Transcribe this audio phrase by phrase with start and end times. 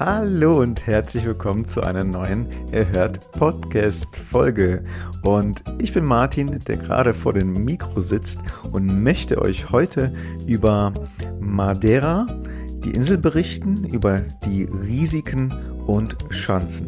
[0.00, 4.84] Hallo und herzlich willkommen zu einer neuen Erhört Podcast Folge.
[5.24, 8.38] Und ich bin Martin, der gerade vor dem Mikro sitzt
[8.70, 10.14] und möchte euch heute
[10.46, 10.94] über
[11.40, 12.28] Madeira,
[12.84, 15.52] die Insel berichten, über die Risiken
[15.88, 16.86] und Chancen.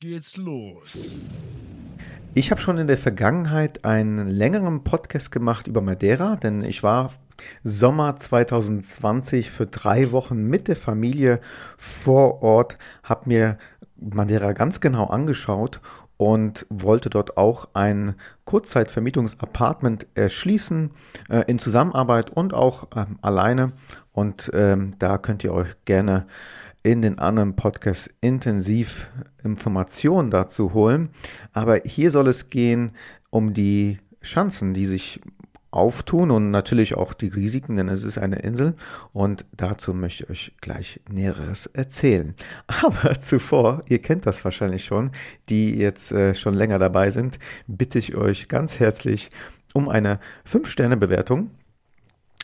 [0.00, 1.16] Geht's los.
[2.32, 7.12] Ich habe schon in der Vergangenheit einen längeren Podcast gemacht über Madeira, denn ich war
[7.64, 11.40] Sommer 2020 für drei Wochen mit der Familie
[11.76, 13.58] vor Ort, habe mir
[13.96, 15.80] Madeira ganz genau angeschaut
[16.16, 20.92] und wollte dort auch ein Kurzzeitvermietungsapartment erschließen,
[21.28, 23.72] äh, in Zusammenarbeit und auch äh, alleine.
[24.12, 26.28] Und ähm, da könnt ihr euch gerne
[26.82, 29.08] in den anderen Podcasts intensiv
[29.42, 31.10] Informationen dazu holen.
[31.52, 32.92] Aber hier soll es gehen
[33.30, 35.20] um die Chancen, die sich
[35.70, 38.74] auftun und natürlich auch die Risiken, denn es ist eine Insel
[39.12, 42.34] und dazu möchte ich euch gleich Näheres erzählen.
[42.66, 45.10] Aber zuvor, ihr kennt das wahrscheinlich schon,
[45.48, 49.30] die jetzt äh, schon länger dabei sind, bitte ich euch ganz herzlich
[49.74, 50.20] um eine
[50.50, 51.50] 5-Sterne-Bewertung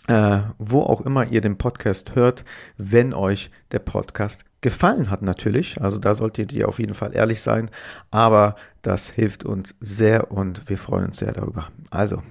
[0.09, 2.45] äh, wo auch immer ihr den Podcast hört,
[2.77, 5.81] wenn euch der Podcast gefallen hat natürlich.
[5.81, 7.71] Also da solltet ihr auf jeden Fall ehrlich sein.
[8.11, 11.69] Aber das hilft uns sehr und wir freuen uns sehr darüber.
[11.91, 12.23] Also,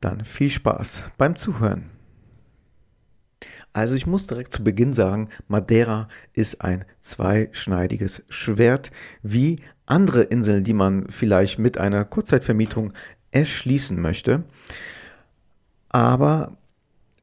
[0.00, 1.90] dann viel Spaß beim Zuhören.
[3.72, 8.92] Also ich muss direkt zu Beginn sagen, Madeira ist ein zweischneidiges Schwert,
[9.22, 12.92] wie andere Inseln, die man vielleicht mit einer Kurzzeitvermietung
[13.32, 14.44] erschließen möchte.
[15.88, 16.56] Aber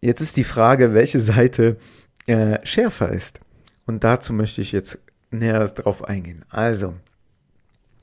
[0.01, 1.77] Jetzt ist die Frage, welche Seite
[2.25, 3.39] äh, schärfer ist.
[3.85, 4.97] Und dazu möchte ich jetzt
[5.29, 6.43] näher drauf eingehen.
[6.49, 6.95] Also,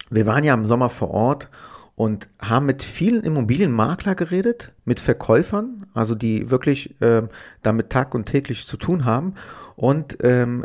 [0.09, 1.49] wir waren ja im Sommer vor Ort
[1.97, 7.23] und haben mit vielen Immobilienmakler geredet, mit Verkäufern, also die wirklich äh,
[7.63, 9.35] damit tag und täglich zu tun haben.
[9.75, 10.65] Und ähm,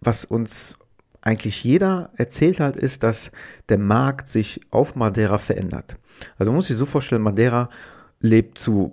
[0.00, 0.76] was uns
[1.20, 3.32] eigentlich jeder erzählt hat, ist, dass
[3.68, 5.96] der Markt sich auf Madeira verändert.
[6.38, 7.68] Also man muss sich so vorstellen, Madeira
[8.20, 8.92] lebt zu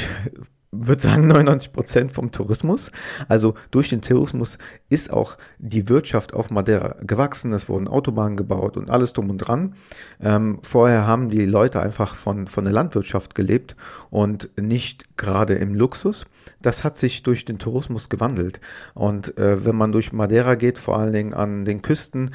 [0.72, 2.90] würde sagen 99 Prozent vom Tourismus.
[3.28, 7.52] Also durch den Tourismus ist auch die Wirtschaft auf Madeira gewachsen.
[7.52, 9.74] Es wurden Autobahnen gebaut und alles drum und dran.
[10.20, 13.76] Ähm, vorher haben die Leute einfach von, von der Landwirtschaft gelebt
[14.10, 16.24] und nicht gerade im Luxus.
[16.62, 18.60] Das hat sich durch den Tourismus gewandelt.
[18.94, 22.30] Und äh, wenn man durch Madeira geht, vor allen Dingen an den Küsten,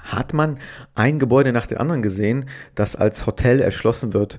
[0.00, 0.58] hat man
[0.94, 4.38] ein Gebäude nach dem anderen gesehen, das als Hotel erschlossen wird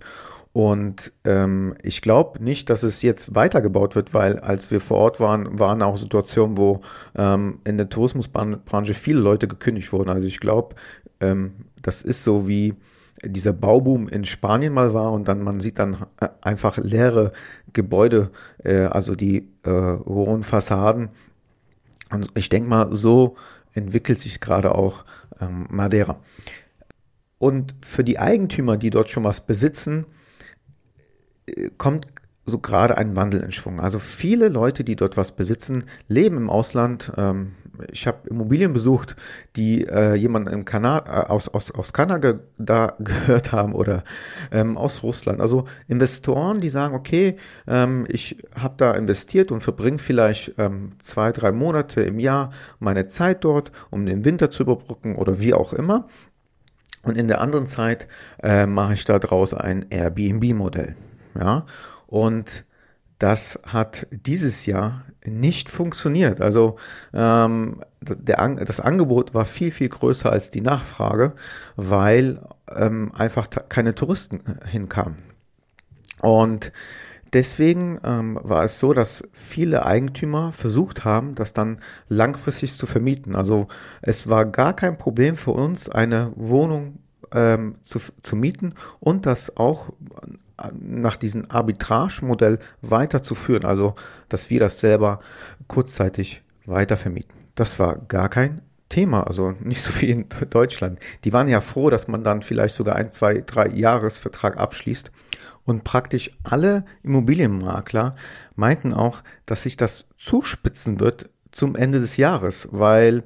[0.53, 5.19] und ähm, ich glaube nicht, dass es jetzt weitergebaut wird, weil als wir vor Ort
[5.21, 6.81] waren, waren auch Situationen, wo
[7.15, 10.09] ähm, in der Tourismusbranche viele Leute gekündigt wurden.
[10.09, 10.75] Also ich glaube,
[11.21, 12.75] ähm, das ist so wie
[13.23, 17.31] dieser Bauboom in Spanien mal war und dann man sieht dann äh, einfach leere
[17.71, 18.31] Gebäude,
[18.63, 21.09] äh, also die äh, hohen Fassaden.
[22.09, 23.35] Und ich denke mal, so
[23.73, 25.05] entwickelt sich gerade auch
[25.39, 26.19] ähm, Madeira.
[27.37, 30.05] Und für die Eigentümer, die dort schon was besitzen,
[31.77, 32.07] kommt
[32.45, 33.79] so gerade ein Wandel in Schwung.
[33.79, 37.11] Also viele Leute, die dort was besitzen, leben im Ausland.
[37.17, 37.53] Ähm,
[37.91, 39.15] ich habe Immobilien besucht,
[39.55, 44.03] die äh, jemanden äh, aus, aus, aus Kanada da gehört haben oder
[44.51, 45.39] ähm, aus Russland.
[45.39, 50.53] Also Investoren, die sagen, okay, ähm, ich habe da investiert und verbringe vielleicht
[50.99, 55.53] zwei, drei Monate im Jahr meine Zeit dort, um den Winter zu überbrücken oder wie
[55.53, 56.07] auch immer.
[57.03, 58.07] Und in der anderen Zeit
[58.43, 60.95] äh, mache ich daraus ein Airbnb-Modell.
[61.39, 61.65] Ja?
[62.07, 62.65] Und
[63.19, 66.41] das hat dieses Jahr nicht funktioniert.
[66.41, 66.77] Also
[67.13, 71.33] ähm, der, das Angebot war viel, viel größer als die Nachfrage,
[71.75, 72.41] weil
[72.75, 75.17] ähm, einfach keine Touristen hinkamen.
[76.19, 76.71] Und
[77.33, 81.79] deswegen ähm, war es so, dass viele Eigentümer versucht haben, das dann
[82.09, 83.35] langfristig zu vermieten.
[83.35, 83.67] Also
[84.01, 86.97] es war gar kein Problem für uns, eine Wohnung
[87.33, 89.89] ähm, zu, zu mieten und das auch
[90.79, 93.95] nach diesem Arbitrage-Modell weiterzuführen, also
[94.29, 95.19] dass wir das selber
[95.67, 97.37] kurzzeitig weiter vermieten.
[97.55, 100.99] Das war gar kein Thema, also nicht so wie in Deutschland.
[101.23, 105.11] Die waren ja froh, dass man dann vielleicht sogar ein, zwei, drei Jahresvertrag abschließt.
[105.63, 108.15] Und praktisch alle Immobilienmakler
[108.55, 113.23] meinten auch, dass sich das zuspitzen wird zum Ende des Jahres, weil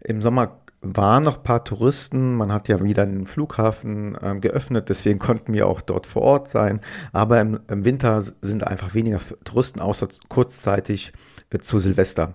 [0.00, 2.34] im Sommer waren noch ein paar Touristen.
[2.36, 6.48] Man hat ja wieder den Flughafen äh, geöffnet, deswegen konnten wir auch dort vor Ort
[6.48, 6.80] sein.
[7.12, 11.12] Aber im, im Winter sind einfach weniger Touristen, außer kurzzeitig
[11.50, 12.34] äh, zu Silvester.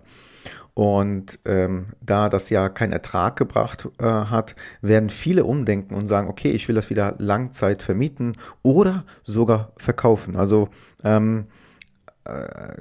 [0.73, 6.29] Und ähm, da das ja keinen Ertrag gebracht äh, hat, werden viele umdenken und sagen,
[6.29, 10.37] okay, ich will das wieder Langzeit vermieten oder sogar verkaufen.
[10.37, 10.69] Also
[11.03, 11.58] ähm, äh,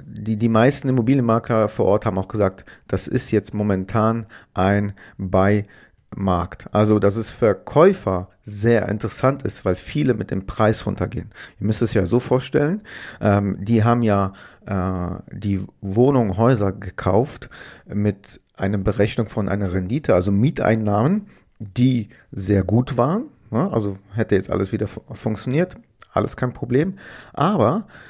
[0.05, 6.67] die, die meisten Immobilienmakler vor Ort haben auch gesagt, das ist jetzt momentan ein Buy-Markt.
[6.71, 11.29] Also, dass es für Käufer sehr interessant ist, weil viele mit dem Preis runtergehen.
[11.59, 12.81] Ihr müsst es ja so vorstellen,
[13.21, 14.33] ähm, die haben ja
[14.65, 17.49] äh, die Wohnung, Häuser gekauft
[17.87, 21.27] mit einer Berechnung von einer Rendite, also Mieteinnahmen,
[21.59, 23.25] die sehr gut waren.
[23.51, 23.71] Ne?
[23.71, 25.75] Also hätte jetzt alles wieder funktioniert,
[26.11, 26.95] alles kein Problem.
[27.33, 28.08] Aber äh,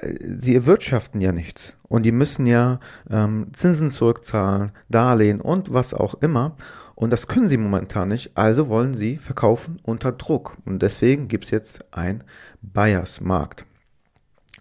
[0.00, 2.80] sie erwirtschaften ja nichts und die müssen ja
[3.10, 6.56] ähm, Zinsen zurückzahlen, Darlehen und was auch immer.
[6.94, 10.56] Und das können sie momentan nicht, also wollen sie verkaufen unter Druck.
[10.64, 12.22] Und deswegen gibt es jetzt ein
[12.60, 13.64] Buyers-Markt.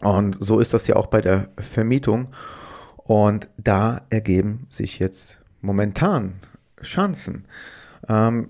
[0.01, 2.29] Und so ist das ja auch bei der Vermietung.
[2.97, 6.39] Und da ergeben sich jetzt momentan
[6.81, 7.45] Chancen.
[8.07, 8.49] Ähm,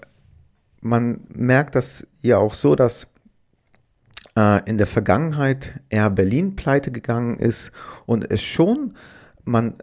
[0.79, 3.07] man merkt das ja auch so, dass
[4.35, 7.71] äh, in der Vergangenheit Air Berlin pleite gegangen ist
[8.05, 8.95] und es schon,
[9.43, 9.75] man,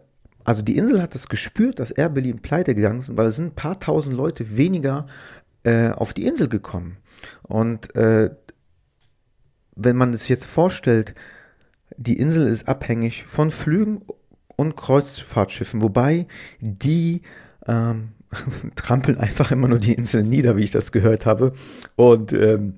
[0.43, 3.47] also die Insel hat es gespürt, dass Air Berlin pleite gegangen ist, weil es sind
[3.47, 5.07] ein paar tausend Leute weniger
[5.63, 6.97] äh, auf die Insel gekommen.
[7.43, 8.31] Und äh,
[9.75, 11.15] wenn man es jetzt vorstellt,
[11.97, 14.01] die Insel ist abhängig von Flügen
[14.55, 16.27] und Kreuzfahrtschiffen, wobei
[16.59, 17.21] die
[17.67, 18.09] ähm,
[18.75, 21.53] trampeln einfach immer nur die Insel nieder, wie ich das gehört habe,
[21.95, 22.75] und ähm,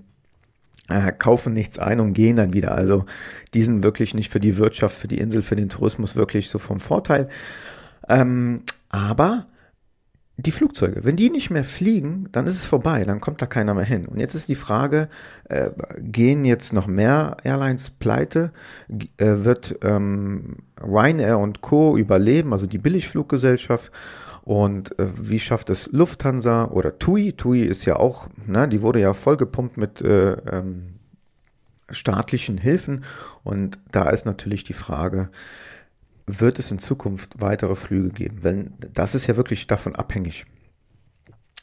[0.89, 2.75] äh, kaufen nichts ein und gehen dann wieder.
[2.75, 3.05] Also
[3.53, 6.59] die sind wirklich nicht für die Wirtschaft, für die Insel, für den Tourismus wirklich so
[6.59, 7.29] vom Vorteil.
[8.09, 9.47] Ähm, aber
[10.37, 13.73] die Flugzeuge, wenn die nicht mehr fliegen, dann ist es vorbei, dann kommt da keiner
[13.73, 14.05] mehr hin.
[14.07, 15.07] Und jetzt ist die Frage,
[15.49, 15.69] äh,
[15.99, 18.51] gehen jetzt noch mehr Airlines pleite?
[18.89, 21.97] Äh, wird ähm, Ryanair und Co.
[21.97, 23.91] überleben, also die Billigfluggesellschaft?
[24.43, 27.33] Und äh, wie schafft es Lufthansa oder TUI?
[27.33, 30.87] TUI ist ja auch, ne, die wurde ja vollgepumpt mit äh, ähm,
[31.89, 33.03] staatlichen Hilfen.
[33.43, 35.29] Und da ist natürlich die Frage,
[36.25, 38.43] wird es in Zukunft weitere Flüge geben?
[38.43, 40.45] Wenn, das ist ja wirklich davon abhängig.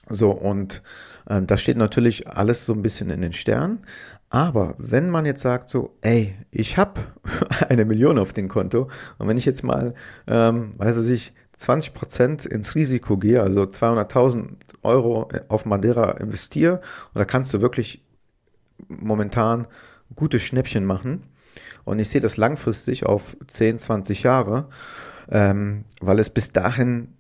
[0.08, 0.82] So, und
[1.26, 3.80] äh, das steht natürlich alles so ein bisschen in den Sternen.
[4.30, 7.00] Aber wenn man jetzt sagt so, ey, ich habe
[7.68, 9.94] eine Million auf dem Konto und wenn ich jetzt mal,
[10.26, 14.50] ähm, weiß ich, 20 Prozent ins Risiko gehe, also 200.000
[14.82, 16.80] Euro auf Madeira investiere,
[17.12, 18.02] und da kannst du wirklich
[18.88, 19.66] momentan
[20.14, 21.22] gute Schnäppchen machen,
[21.84, 24.68] und ich sehe das langfristig auf 10, 20 Jahre,
[25.30, 27.14] ähm, weil es bis dahin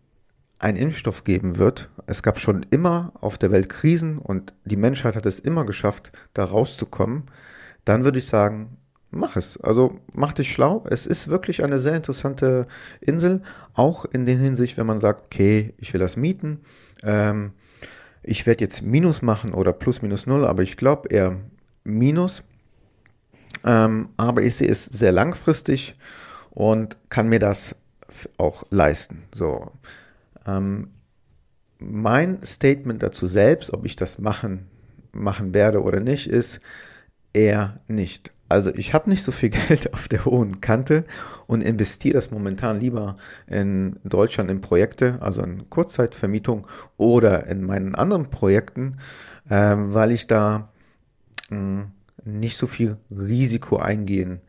[0.58, 1.90] einen Impfstoff geben wird.
[2.06, 6.12] Es gab schon immer auf der Welt Krisen und die Menschheit hat es immer geschafft,
[6.34, 7.24] da rauszukommen.
[7.84, 8.76] Dann würde ich sagen,
[9.10, 9.58] mach es.
[9.60, 10.84] Also mach dich schlau.
[10.88, 12.66] Es ist wirklich eine sehr interessante
[13.00, 13.42] Insel,
[13.74, 16.60] auch in der Hinsicht, wenn man sagt, okay, ich will das mieten.
[17.02, 17.52] Ähm,
[18.22, 21.36] ich werde jetzt Minus machen oder Plus, Minus, Null, aber ich glaube eher
[21.84, 22.42] Minus.
[23.64, 25.94] Ähm, aber ich sehe es sehr langfristig
[26.50, 27.74] und kann mir das
[28.36, 29.24] auch leisten.
[29.32, 29.70] So.
[30.46, 30.90] Ähm,
[31.78, 34.66] mein Statement dazu selbst, ob ich das machen,
[35.12, 36.60] machen werde oder nicht, ist
[37.32, 38.32] eher nicht.
[38.48, 41.04] Also ich habe nicht so viel Geld auf der hohen Kante
[41.46, 47.94] und investiere das momentan lieber in Deutschland in Projekte, also in Kurzzeitvermietung oder in meinen
[47.94, 48.98] anderen Projekten,
[49.48, 50.68] äh, weil ich da
[51.50, 51.86] mh, hm,
[52.24, 54.40] nicht so viel Risiko eingehen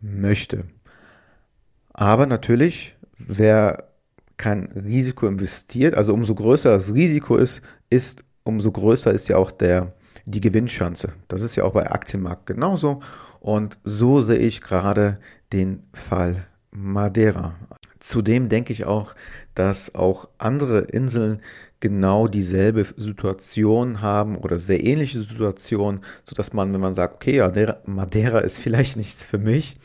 [0.00, 0.64] möchte.
[1.92, 3.88] Aber natürlich, wer
[4.36, 9.50] kein Risiko investiert, also umso größer das Risiko ist, ist umso größer ist ja auch
[9.50, 9.94] der,
[10.24, 11.12] die Gewinnchance.
[11.28, 13.02] Das ist ja auch bei Aktienmarkt genauso.
[13.42, 15.18] Und so sehe ich gerade
[15.52, 17.56] den Fall Madeira.
[17.98, 19.16] Zudem denke ich auch,
[19.56, 21.40] dass auch andere Inseln
[21.80, 27.78] genau dieselbe Situation haben oder sehr ähnliche Situation, sodass man, wenn man sagt, okay, Madeira,
[27.84, 29.76] Madeira ist vielleicht nichts für mich,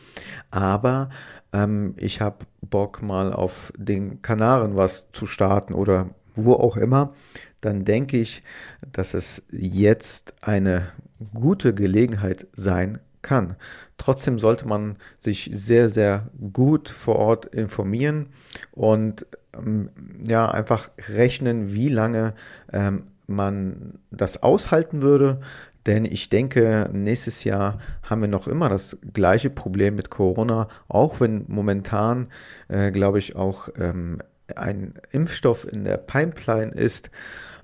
[0.52, 1.10] aber
[1.52, 7.16] ähm, ich habe Bock mal auf den Kanaren was zu starten oder wo auch immer,
[7.62, 8.44] dann denke ich,
[8.92, 10.90] dass es jetzt eine
[11.34, 13.56] gute Gelegenheit sein kann.
[13.98, 18.30] Trotzdem sollte man sich sehr, sehr gut vor Ort informieren
[18.72, 19.90] und ähm,
[20.26, 22.34] ja, einfach rechnen, wie lange
[22.72, 25.42] ähm, man das aushalten würde.
[25.86, 31.20] Denn ich denke, nächstes Jahr haben wir noch immer das gleiche Problem mit Corona, auch
[31.20, 32.28] wenn momentan,
[32.68, 34.22] äh, glaube ich, auch ähm,
[34.56, 37.10] ein Impfstoff in der Pipeline ist,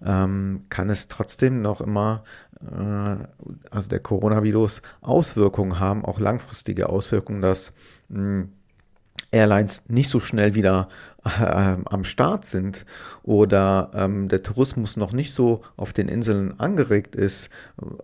[0.06, 2.24] ähm, kann es trotzdem noch immer,
[2.62, 3.16] äh,
[3.70, 7.74] also der Coronavirus, Auswirkungen haben, auch langfristige Auswirkungen, dass
[8.10, 8.50] mh, hm,
[9.32, 10.90] Airlines nicht so schnell wieder
[11.26, 12.86] äh, am Start sind
[13.24, 17.50] oder ähm, der Tourismus noch nicht so auf den Inseln angeregt ist,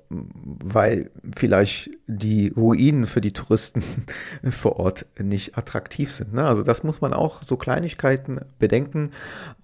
[0.09, 3.83] weil vielleicht die Ruinen für die Touristen
[4.49, 6.33] vor Ort nicht attraktiv sind.
[6.33, 6.45] Ne?
[6.45, 9.11] Also das muss man auch so Kleinigkeiten bedenken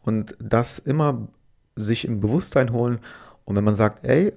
[0.03, 1.27] und das immer
[1.75, 2.99] sich im Bewusstsein holen.
[3.45, 4.33] Und wenn man sagt, ey,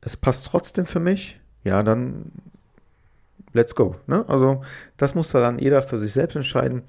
[0.00, 2.32] es passt trotzdem für mich, ja, dann
[3.52, 3.96] let's go.
[4.06, 4.24] Ne?
[4.28, 4.62] Also
[4.96, 6.82] das muss da dann jeder für sich selbst entscheiden.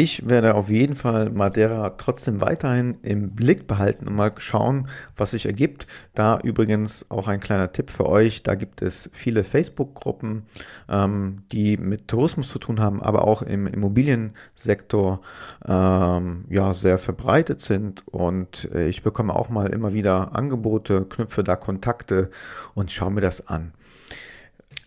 [0.00, 4.86] Ich werde auf jeden Fall Madeira trotzdem weiterhin im Blick behalten und mal schauen,
[5.16, 5.88] was sich ergibt.
[6.14, 8.44] Da übrigens auch ein kleiner Tipp für euch.
[8.44, 10.44] Da gibt es viele Facebook-Gruppen,
[10.88, 15.20] ähm, die mit Tourismus zu tun haben, aber auch im Immobiliensektor
[15.66, 18.06] ähm, ja sehr verbreitet sind.
[18.06, 22.28] Und äh, ich bekomme auch mal immer wieder Angebote, knüpfe da Kontakte
[22.74, 23.72] und schaue mir das an.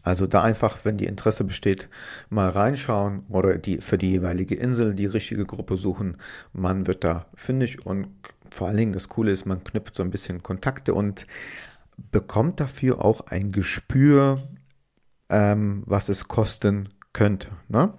[0.03, 1.89] Also da einfach, wenn die Interesse besteht,
[2.29, 6.17] mal reinschauen oder die für die jeweilige Insel die richtige Gruppe suchen.
[6.53, 8.07] Man wird da fündig und
[8.51, 11.27] vor allen Dingen das Coole ist, man knüpft so ein bisschen Kontakte und
[12.11, 14.41] bekommt dafür auch ein Gespür,
[15.29, 17.49] ähm, was es kosten könnte.
[17.69, 17.93] Ne?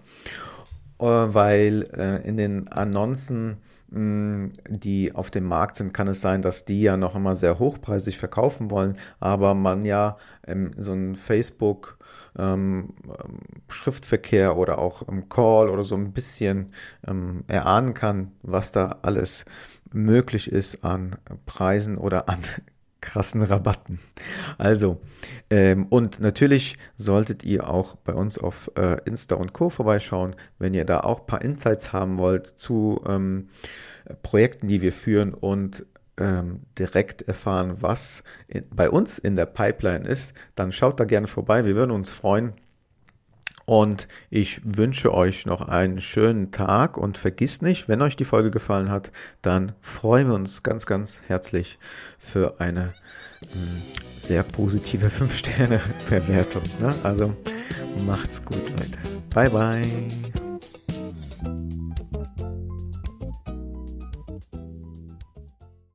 [0.98, 3.58] Äh, weil äh, in den Annoncen
[3.94, 8.16] die auf dem Markt sind, kann es sein, dass die ja noch immer sehr hochpreisig
[8.16, 11.98] verkaufen wollen, aber man ja ähm, so ein Facebook
[12.38, 12.94] ähm,
[13.68, 16.72] Schriftverkehr oder auch im Call oder so ein bisschen
[17.06, 19.44] ähm, erahnen kann, was da alles
[19.92, 22.38] möglich ist an Preisen oder an
[23.02, 23.98] krassen Rabatten.
[24.56, 25.02] Also,
[25.50, 29.68] ähm, und natürlich solltet ihr auch bei uns auf äh, Insta und Co.
[29.68, 33.48] vorbeischauen, wenn ihr da auch ein paar Insights haben wollt zu ähm,
[34.22, 35.84] Projekten, die wir führen und
[36.18, 41.26] ähm, direkt erfahren, was in, bei uns in der Pipeline ist, dann schaut da gerne
[41.26, 41.64] vorbei.
[41.64, 42.52] Wir würden uns freuen.
[43.64, 48.50] Und ich wünsche euch noch einen schönen Tag und vergisst nicht, wenn euch die Folge
[48.50, 51.78] gefallen hat, dann freuen wir uns ganz, ganz herzlich
[52.18, 52.94] für eine
[53.52, 53.82] hm,
[54.18, 56.62] sehr positive 5-Sterne-Bewertung.
[56.80, 56.94] Ne?
[57.02, 57.34] Also
[58.06, 58.98] macht's gut, Leute.
[59.34, 60.51] Bye, bye.